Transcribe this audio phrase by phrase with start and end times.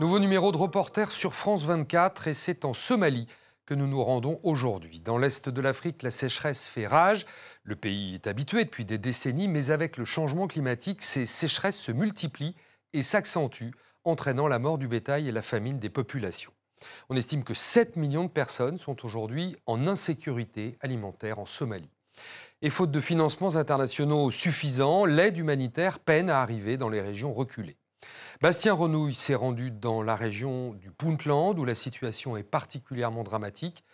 [0.00, 3.26] Nouveau numéro de reporter sur France 24 et c'est en Somalie
[3.66, 4.98] que nous nous rendons aujourd'hui.
[4.98, 7.26] Dans l'est de l'Afrique, la sécheresse fait rage.
[7.64, 11.92] Le pays est habitué depuis des décennies, mais avec le changement climatique, ces sécheresses se
[11.92, 12.56] multiplient
[12.94, 13.74] et s'accentuent,
[14.04, 16.54] entraînant la mort du bétail et la famine des populations.
[17.10, 21.90] On estime que 7 millions de personnes sont aujourd'hui en insécurité alimentaire en Somalie.
[22.62, 27.76] Et faute de financements internationaux suffisants, l'aide humanitaire peine à arriver dans les régions reculées.
[28.40, 33.84] Bastien Renouille s'est rendu dans la région du Puntland où la situation est particulièrement dramatique.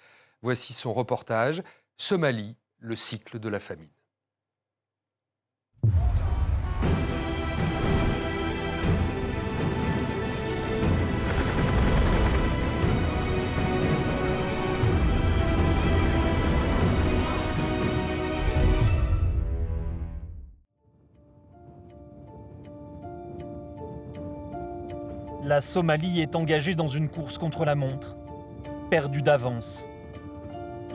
[0.42, 1.62] Voici son reportage
[1.96, 3.95] Somalie, le cycle de la famine.
[25.46, 28.16] La Somalie est engagée dans une course contre la montre,
[28.90, 29.86] perdue d'avance.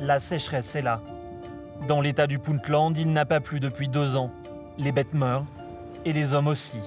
[0.02, 1.00] La sécheresse est là.
[1.88, 4.30] Dans l'état du Puntland, il n'a pas plu depuis deux ans.
[4.78, 5.46] Les bêtes meurent
[6.04, 6.80] et les hommes aussi.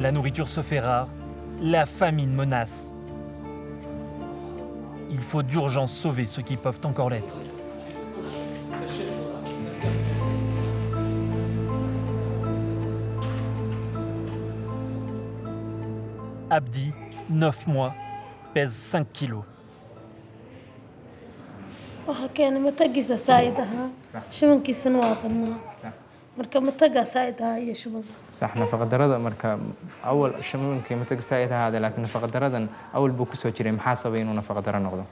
[0.00, 1.08] La nourriture se fait rare,
[1.60, 2.90] la famine menace.
[5.10, 7.36] Il faut d'urgence sauver ceux qui peuvent encore l'être.
[16.53, 16.93] Abdi,
[17.29, 17.91] 9 mois,
[18.53, 19.43] pèse 5 kilos.
[22.07, 23.87] waxaa keenay matagiisa saa'id ahaa
[24.37, 25.57] shubankiisana waa badnaa
[26.37, 29.59] marka matagaa saa'id ahaa iyo shubanka صح نفقة درada marka
[30.03, 32.65] awal shaminkii mataga saa'id ahaade laakiin nafaqa daradan
[32.97, 35.03] awal buu kusoo jiray maxaa sabay inuu nafaqa daro noqdo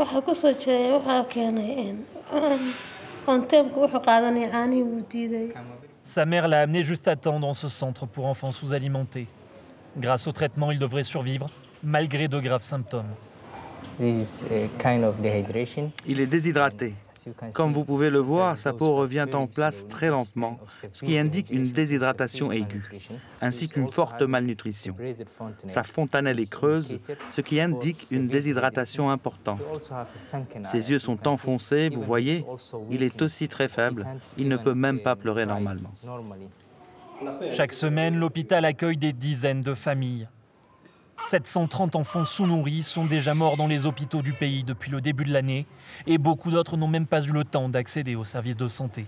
[0.00, 1.94] waxaa kusoo jiray waxaa keenay
[3.32, 5.48] onteemka wuxuu qaadanaya caanihii wuu diiday
[6.02, 9.26] Sa mère l'a amené juste à temps dans ce centre pour enfants sous-alimentés.
[9.97, 11.47] Grâce au traitement, il devrait survivre,
[11.83, 13.13] malgré de graves symptômes.
[13.99, 14.19] Il
[16.19, 16.95] est déshydraté.
[17.53, 20.59] Comme vous pouvez le voir, sa peau revient en place très lentement,
[20.91, 22.83] ce qui indique une déshydratation aiguë,
[23.41, 24.95] ainsi qu'une forte malnutrition.
[25.65, 29.59] Sa fontanelle est creuse, ce qui indique une déshydratation importante.
[30.61, 32.45] Ses yeux sont enfoncés, vous voyez,
[32.91, 34.05] il est aussi très faible,
[34.37, 35.91] il ne peut même pas pleurer normalement.
[37.51, 40.27] Chaque semaine, l'hôpital accueille des dizaines de familles.
[41.29, 45.31] 730 enfants sous-nourris sont déjà morts dans les hôpitaux du pays depuis le début de
[45.31, 45.65] l'année
[46.07, 49.05] et beaucoup d'autres n'ont même pas eu le temps d'accéder aux services de santé.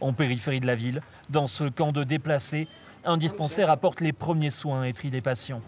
[0.00, 2.68] En périphérie de la ville, dans ce camp de déplacés,
[3.04, 5.62] un dispensaire apporte les premiers soins et trie des patients.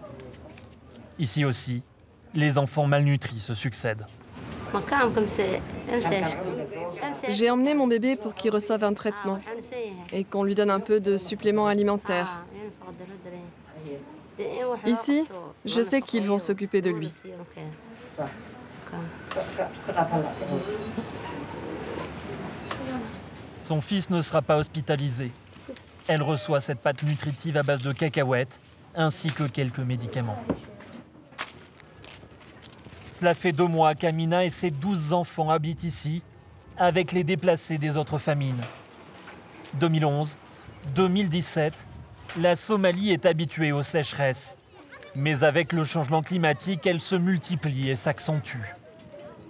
[1.18, 1.82] Ici aussi,
[2.34, 4.06] les enfants malnutris se succèdent.
[7.28, 9.38] J'ai emmené mon bébé pour qu'il reçoive un traitement
[10.12, 12.44] et qu'on lui donne un peu de supplément alimentaire.
[14.86, 15.26] Ici,
[15.64, 17.12] je sais qu'ils vont s'occuper de lui.
[23.64, 25.30] Son fils ne sera pas hospitalisé.
[26.08, 28.58] Elle reçoit cette pâte nutritive à base de cacahuètes
[28.94, 30.36] ainsi que quelques médicaments.
[33.22, 36.22] Cela fait deux mois qu'Amina et ses douze enfants habitent ici
[36.76, 38.60] avec les déplacés des autres famines.
[39.74, 40.36] 2011,
[40.96, 41.86] 2017,
[42.40, 44.58] la Somalie est habituée aux sécheresses.
[45.14, 48.74] Mais avec le changement climatique, elles se multiplient et s'accentuent.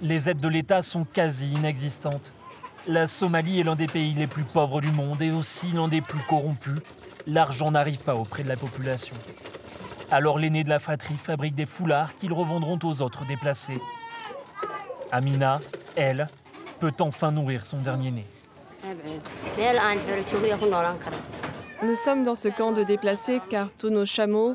[0.03, 2.31] Les aides de l'État sont quasi inexistantes.
[2.87, 6.03] La Somalie est l'un des pays les plus pauvres du monde et aussi l'un des
[6.03, 6.83] plus corrompus.
[7.27, 9.17] L'argent n'arrive pas auprès de la population.
[10.13, 13.81] Alors l'aîné de la fratrie fabrique des foulards qu'ils revendront aux autres déplacés.
[15.11, 15.59] Amina,
[15.97, 16.27] elle,
[16.81, 18.27] peut enfin nourrir son dernier-né.
[21.83, 24.55] Nous sommes dans ce camp de déplacés car tous nos chameaux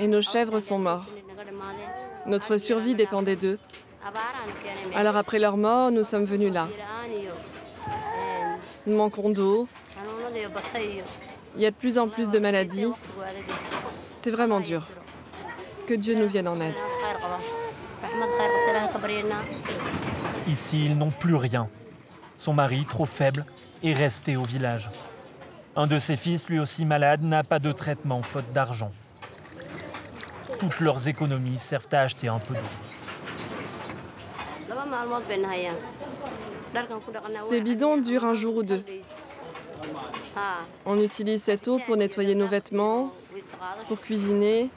[0.00, 1.06] et nos chèvres sont morts.
[2.26, 3.60] Notre survie dépendait d'eux.
[4.96, 6.66] Alors après leur mort, nous sommes venus là.
[8.84, 9.68] Nous manquons d'eau.
[11.54, 12.86] Il y a de plus en plus de maladies.
[14.20, 14.82] C'est vraiment dur.
[15.86, 16.74] Que Dieu nous vienne en aide.
[20.48, 21.68] Ici, ils n'ont plus rien.
[22.36, 23.46] Son mari, trop faible,
[23.84, 24.90] est resté au village.
[25.76, 28.90] Un de ses fils, lui aussi malade, n'a pas de traitement faute d'argent.
[30.58, 32.60] Toutes leurs économies servent à acheter un peu d'eau.
[37.48, 38.84] Ces bidons durent un jour ou deux.
[40.84, 43.12] On utilise cette eau pour nettoyer nos vêtements,
[43.86, 44.70] pour cuisiner,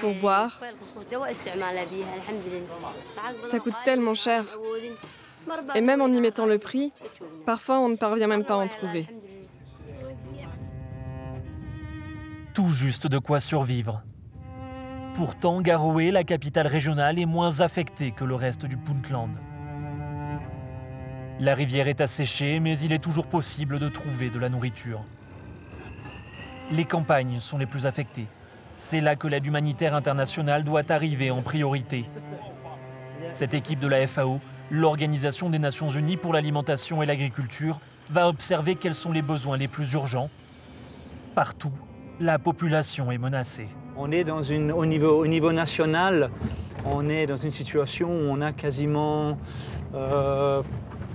[0.00, 0.60] pour boire.
[3.44, 4.44] Ça coûte tellement cher.
[5.74, 6.92] Et même en y mettant le prix,
[7.46, 9.06] parfois on ne parvient même pas à en trouver.
[12.54, 14.02] Tout juste de quoi survivre.
[15.14, 19.32] Pourtant, Garowe, la capitale régionale, est moins affectée que le reste du Puntland.
[21.40, 25.04] La rivière est asséchée, mais il est toujours possible de trouver de la nourriture.
[26.70, 28.26] Les campagnes sont les plus affectées.
[28.76, 32.04] C'est là que l'aide humanitaire internationale doit arriver en priorité.
[33.32, 34.38] Cette équipe de la FAO,
[34.70, 37.80] l'Organisation des Nations Unies pour l'alimentation et l'agriculture,
[38.10, 40.28] va observer quels sont les besoins les plus urgents.
[41.34, 41.72] Partout,
[42.20, 43.68] la population est menacée.
[43.96, 46.30] On est dans une, au, niveau, au niveau national,
[46.84, 49.38] on est dans une situation où on a quasiment,
[49.94, 50.62] euh,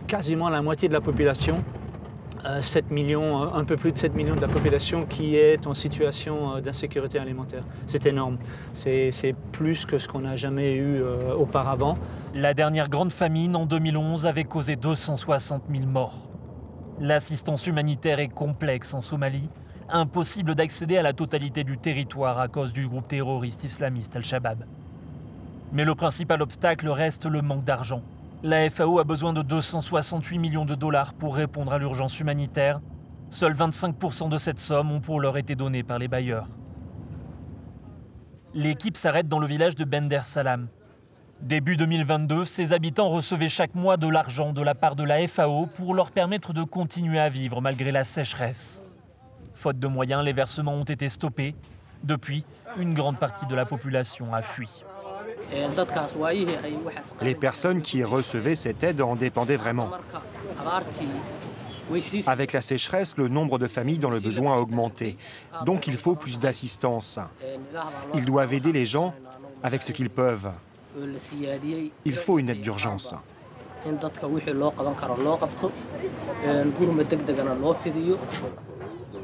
[0.07, 1.63] quasiment la moitié de la population
[2.61, 5.65] 7 euh, millions, euh, un peu plus de 7 millions de la population qui est
[5.67, 7.63] en situation d'insécurité alimentaire.
[7.87, 8.37] C'est énorme.
[8.73, 11.01] C'est plus que ce qu'on n'a jamais eu
[11.37, 11.97] auparavant.
[12.33, 16.27] La dernière grande famine en 2011 avait causé 260 000 morts.
[16.99, 19.49] L'assistance humanitaire est complexe en Somalie.
[19.89, 24.65] Impossible d'accéder à la totalité du territoire à cause du groupe terroriste islamiste Al-Shabaab.
[25.71, 28.01] Mais le principal obstacle reste le manque d'argent.
[28.43, 32.81] La FAO a besoin de 268 millions de dollars pour répondre à l'urgence humanitaire.
[33.29, 36.47] Seuls 25% de cette somme ont pour l'heure été donnés par les bailleurs.
[38.53, 40.67] L'équipe s'arrête dans le village de Bender Salam,
[41.43, 45.65] Début 2022, ses habitants recevaient chaque mois de l'argent de la part de la FAO
[45.65, 48.81] pour leur permettre de continuer à vivre malgré la sécheresse.
[49.53, 51.53] Faute de moyens, les versements ont été stoppés.
[52.01, 52.45] Depuis,
[52.77, 54.83] une grande partie de la population a fui.
[57.21, 59.89] Les personnes qui recevaient cette aide en dépendaient vraiment.
[62.27, 65.17] Avec la sécheresse, le nombre de familles dans le besoin a augmenté.
[65.65, 67.19] Donc il faut plus d'assistance.
[68.15, 69.13] Ils doivent aider les gens
[69.61, 70.51] avec ce qu'ils peuvent.
[72.05, 73.13] Il faut une aide d'urgence.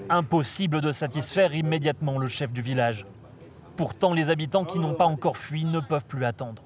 [0.10, 3.06] Impossible de satisfaire immédiatement le chef du village.
[3.80, 6.64] Pourtant, les habitants qui n'ont pas encore fui ne peuvent plus attendre.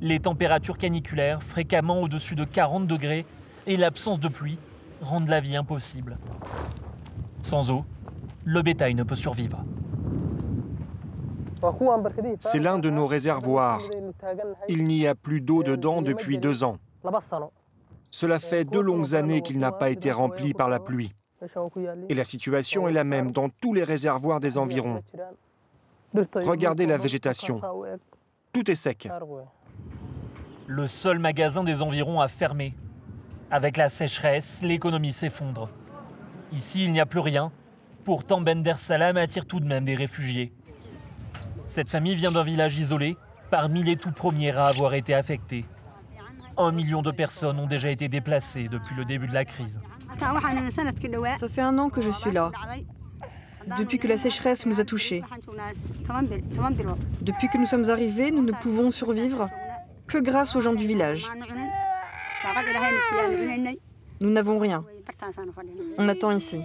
[0.00, 3.26] Les températures caniculaires, fréquemment au-dessus de 40 degrés,
[3.66, 4.58] et l'absence de pluie
[5.02, 6.16] rendent la vie impossible.
[7.42, 7.84] Sans eau,
[8.46, 9.62] le bétail ne peut survivre.
[12.38, 13.82] C'est l'un de nos réservoirs.
[14.66, 16.78] Il n'y a plus d'eau dedans depuis deux ans.
[18.10, 21.12] Cela fait deux longues années qu'il n'a pas été rempli par la pluie.
[22.08, 25.02] Et la situation est la même dans tous les réservoirs des environs.
[26.14, 27.60] Regardez la végétation.
[28.52, 29.08] Tout est sec.
[30.66, 32.74] Le seul magasin des environs a fermé.
[33.50, 35.68] Avec la sécheresse, l'économie s'effondre.
[36.52, 37.52] Ici, il n'y a plus rien.
[38.04, 40.52] Pourtant, Bender Salam attire tout de même des réfugiés.
[41.66, 43.16] Cette famille vient d'un village isolé,
[43.50, 45.64] parmi les tout premiers à avoir été affectés.
[46.56, 49.80] Un million de personnes ont déjà été déplacées depuis le début de la crise.
[50.18, 52.50] Ça fait un an que je suis là.
[53.78, 55.22] Depuis que la sécheresse nous a touchés.
[57.20, 59.48] Depuis que nous sommes arrivés, nous ne pouvons survivre
[60.06, 61.30] que grâce aux gens du village.
[64.20, 64.84] Nous n'avons rien.
[65.98, 66.62] On attend ici.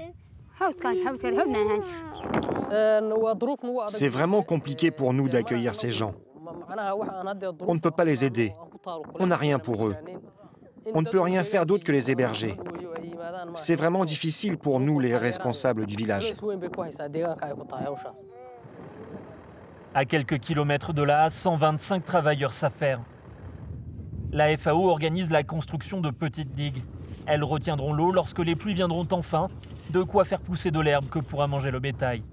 [3.88, 6.13] C'est vraiment compliqué pour nous d'accueillir ces gens.
[7.68, 8.54] On ne peut pas les aider.
[9.19, 9.96] On n'a rien pour eux.
[10.94, 12.57] On ne peut rien faire d'autre que les héberger.
[13.56, 16.33] C'est vraiment difficile pour nous, les responsables du village.
[19.94, 23.02] À quelques kilomètres de là, 125 travailleurs s'affairent.
[24.31, 26.83] La FAO organise la construction de petites digues.
[27.26, 29.47] Elles retiendront l'eau lorsque les pluies viendront enfin,
[29.92, 32.23] de quoi faire pousser de l'herbe que pourra manger le bétail.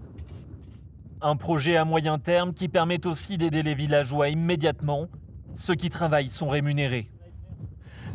[1.20, 5.06] Un projet à moyen terme qui permet aussi d'aider les villageois immédiatement.
[5.54, 7.08] Ceux qui travaillent sont rémunérés.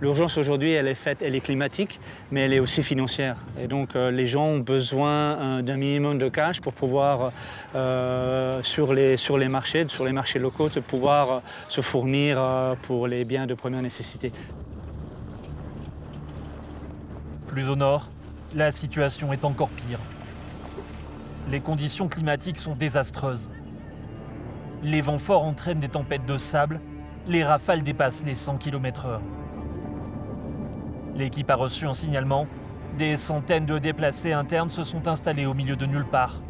[0.01, 2.00] L'urgence aujourd'hui, elle est faite, elle est climatique,
[2.32, 3.38] mais elle est aussi financière.
[3.60, 7.32] Et donc, euh, les gens ont besoin euh, d'un minimum de cash pour pouvoir,
[7.75, 9.18] euh, sur, les,
[9.50, 12.39] marchés, sur les marchés locaux, pouvoir se fournir
[12.84, 14.32] pour les biens de première nécessité.
[17.48, 18.10] Plus au nord,
[18.56, 20.00] la situation est encore pire
[21.50, 23.50] les conditions climatiques sont désastreuses.
[24.84, 26.80] Les vents forts entraînent des tempêtes de sable,
[27.27, 29.20] les rafales dépassent les 100 km/h.
[31.18, 32.46] L'équipe a reçu un signalement.
[32.98, 36.42] Des centaines de déplacés internes se sont installés au milieu de nulle part.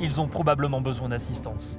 [0.00, 1.78] Ils ont probablement besoin d'assistance.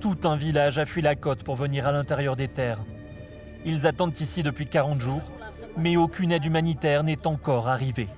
[0.00, 2.80] Tout un village a fui la côte pour venir à l'intérieur des terres.
[3.64, 5.22] Ils attendent ici depuis 40 jours,
[5.76, 8.08] mais aucune aide humanitaire n'est encore arrivée.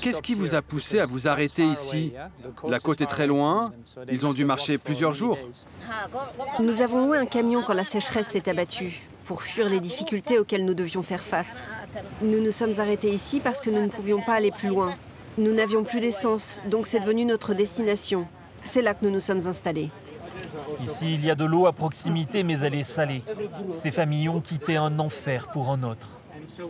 [0.00, 2.12] Qu'est-ce qui vous a poussé à vous arrêter ici?
[2.66, 3.72] La côte est très loin,
[4.10, 5.38] ils ont dû marcher plusieurs jours.
[6.60, 10.64] Nous avons loué un camion quand la sécheresse s'est abattue, pour fuir les difficultés auxquelles
[10.64, 11.66] nous devions faire face.
[12.22, 14.94] Nous nous sommes arrêtés ici parce que nous ne pouvions pas aller plus loin.
[15.36, 18.26] Nous n'avions plus d'essence, donc c'est devenu notre destination.
[18.64, 19.90] C'est là que nous nous sommes installés.
[20.82, 23.22] Ici, il y a de l'eau à proximité, mais elle est salée.
[23.70, 26.08] Ces familles ont quitté un enfer pour un autre.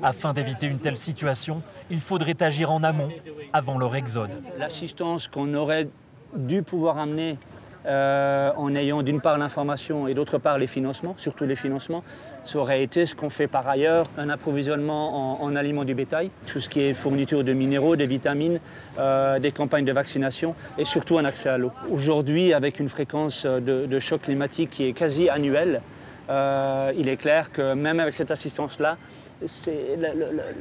[0.03, 3.11] Afin d'éviter une telle situation, il faudrait agir en amont,
[3.53, 4.31] avant leur exode.
[4.59, 5.89] L'assistance qu'on aurait
[6.35, 7.39] dû pouvoir amener
[7.87, 12.03] euh, en ayant d'une part l'information et d'autre part les financements, surtout les financements,
[12.43, 16.59] ça aurait été ce qu'on fait par ailleurs, un approvisionnement en, aliments du bétail, tout
[16.59, 18.59] ce qui est fourniture de minéraux, des vitamines,
[18.99, 21.71] euh, des campagnes de vaccination et surtout un accès à l'eau.
[21.91, 25.81] Aujourd'hui, avec une fréquence de, choc climatique qui est quasi annuelle,
[26.29, 28.97] euh, il est clair que même avec cette assistance-là,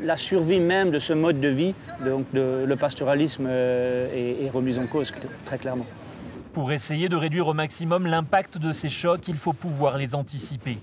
[0.03, 1.73] la, survie même de ce mode de vie,
[2.05, 5.11] donc le pastoralisme est remise en cause
[5.43, 5.85] très clairement.
[6.55, 10.77] Pour essayer de réduire au maximum l'impact de ces chocs, il faut pouvoir les anticiper.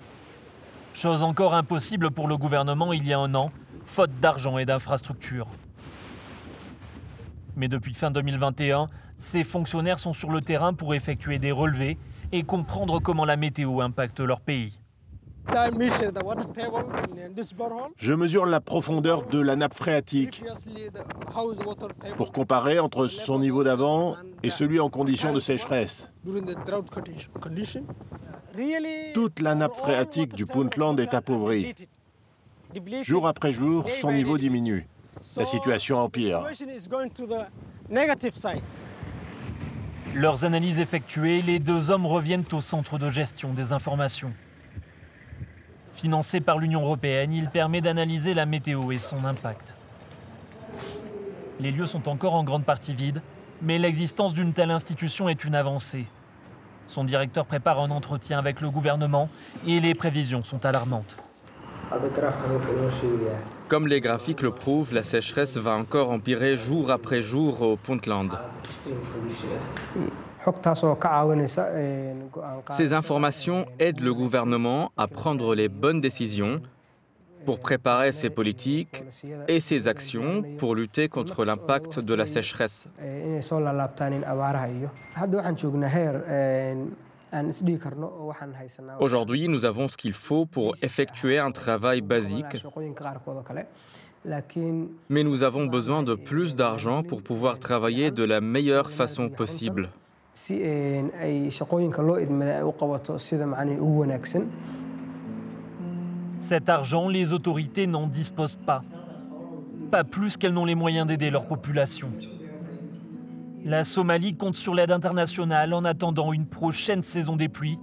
[0.93, 3.50] Chose encore impossible pour le gouvernement il y a un an,
[3.87, 5.47] faute d'argent et d'infrastructures.
[7.57, 11.97] Mais depuis fin 2021, ces fonctionnaires sont sur le terrain pour effectuer des relevés
[12.33, 14.79] et comprendre comment la météo impacte leur pays.
[17.97, 20.45] Je mesure la profondeur de la nappe phréatique
[22.17, 26.11] pour comparer entre son niveau d'avant et celui en condition de sécheresse.
[29.15, 31.75] Toute la nappe phréatique du Puntland est appauvrie.
[33.03, 34.87] Jour après jour, son niveau diminue.
[35.37, 36.47] La situation empire.
[40.15, 44.33] Leurs analyses effectuées, les deux hommes reviennent au centre de gestion des informations.
[45.95, 49.75] Financé par l'Union européenne, il permet d'analyser la météo et son impact.
[51.61, 53.23] Les lieux sont encore en grande partie vides,
[53.61, 56.07] mais l'existence d'une telle institution est une avancée.
[56.87, 59.29] Son directeur prépare un entretien avec le gouvernement
[59.67, 61.17] et les prévisions sont alarmantes.
[63.69, 68.31] Comme les graphiques le prouvent, la sécheresse va encore empirer jour après jour au Puntland.
[72.71, 76.61] Ces informations aident le gouvernement à prendre les bonnes décisions
[77.45, 79.05] pour préparer ses politiques
[79.49, 82.89] et ses actions pour lutter contre l'impact de la sécheresse.
[89.01, 92.65] Aujourd'hui, nous avons ce qu'il faut pour effectuer un travail basique,
[95.09, 99.89] mais nous avons besoin de plus d'argent pour pouvoir travailler de la meilleure façon possible.
[106.39, 108.83] Cet argent, les autorités n'en disposent pas.
[109.91, 112.11] Pas plus qu'elles n'ont les moyens d'aider leur population.
[113.65, 117.79] La Somalie compte sur l'aide internationale en attendant une prochaine saison des pluies.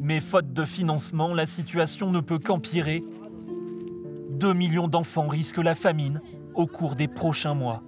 [0.00, 3.04] Mais faute de financement, la situation ne peut qu'empirer.
[4.30, 6.22] 2 millions d'enfants risquent la famine
[6.54, 7.82] au cours des prochains mois.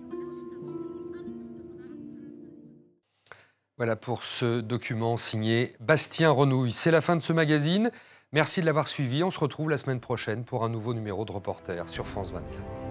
[3.76, 6.73] Voilà pour ce document signé Bastien Renouille.
[6.73, 7.90] C'est la fin de ce magazine.
[8.33, 9.25] Merci de l'avoir suivi.
[9.25, 12.84] On se retrouve la semaine prochaine pour un nouveau numéro de Reporter sur France 24.